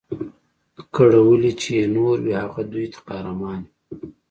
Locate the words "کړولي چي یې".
0.95-1.85